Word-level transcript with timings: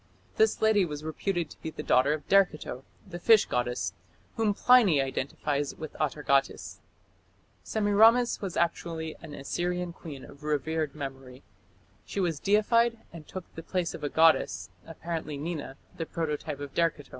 This 0.37 0.63
lady 0.63 0.83
was 0.83 1.03
reputed 1.03 1.51
to 1.51 1.61
be 1.61 1.69
the 1.69 1.83
daughter 1.83 2.11
of 2.13 2.27
Derceto, 2.27 2.83
the 3.05 3.19
fish 3.19 3.45
goddess, 3.45 3.93
whom 4.35 4.55
Pliny 4.55 4.99
identified 4.99 5.67
with 5.77 5.93
Atargatis. 6.01 6.79
Semiramis 7.63 8.41
was 8.41 8.57
actually 8.57 9.15
an 9.21 9.35
Assyrian 9.35 9.93
queen 9.93 10.25
of 10.25 10.41
revered 10.43 10.95
memory. 10.95 11.43
She 12.03 12.19
was 12.19 12.39
deified 12.39 12.97
and 13.13 13.27
took 13.27 13.45
the 13.53 13.61
place 13.61 13.93
of 13.93 14.03
a 14.03 14.09
goddess, 14.09 14.71
apparently 14.87 15.37
Nina, 15.37 15.77
the 15.97 16.07
prototype 16.07 16.59
of 16.61 16.73
Derceto. 16.73 17.09